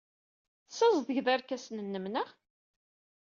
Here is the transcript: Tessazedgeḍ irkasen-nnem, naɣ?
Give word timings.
Tessazedgeḍ 0.67 1.27
irkasen-nnem, 1.33 2.05
naɣ? 2.09 2.29